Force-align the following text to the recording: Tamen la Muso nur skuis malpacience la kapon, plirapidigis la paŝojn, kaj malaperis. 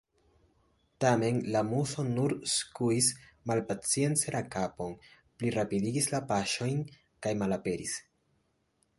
Tamen 1.03 1.35
la 1.55 1.59
Muso 1.65 2.05
nur 2.13 2.31
skuis 2.53 3.09
malpacience 3.51 4.33
la 4.35 4.41
kapon, 4.55 4.95
plirapidigis 5.43 6.09
la 6.15 6.21
paŝojn, 6.33 6.81
kaj 7.27 7.35
malaperis. 7.43 7.95